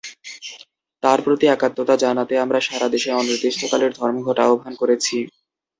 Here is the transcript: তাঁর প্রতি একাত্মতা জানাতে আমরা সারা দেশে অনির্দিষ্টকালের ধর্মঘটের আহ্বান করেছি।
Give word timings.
তাঁর 1.03 1.19
প্রতি 1.21 1.45
একাত্মতা 1.47 1.95
জানাতে 2.03 2.33
আমরা 2.37 2.59
সারা 2.61 2.87
দেশে 2.93 3.09
অনির্দিষ্টকালের 3.13 3.91
ধর্মঘটের 3.93 4.45
আহ্বান 4.45 4.73
করেছি। 4.81 5.17